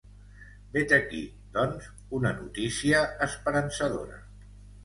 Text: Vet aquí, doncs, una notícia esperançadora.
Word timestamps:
Vet 0.77 0.95
aquí, 0.97 1.19
doncs, 1.57 1.91
una 2.21 2.33
notícia 2.39 3.03
esperançadora. 3.29 4.19